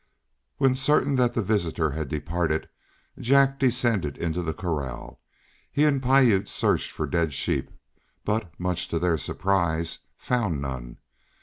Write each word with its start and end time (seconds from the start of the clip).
When 0.57 0.73
certain 0.73 1.15
that 1.17 1.35
the 1.35 1.43
visitor 1.43 1.91
had 1.91 2.07
departed 2.09 2.67
Jack 3.19 3.59
descended 3.59 4.17
into 4.17 4.41
the 4.41 4.51
corral. 4.51 5.19
He 5.71 5.83
and 5.83 6.01
Piute 6.01 6.47
searched 6.49 6.89
for 6.91 7.05
dead 7.05 7.33
sheep, 7.33 7.69
but, 8.25 8.51
much 8.59 8.87
to 8.87 8.97
their 8.97 9.19
surprise, 9.19 9.99
found 10.17 10.59
none. 10.59 10.97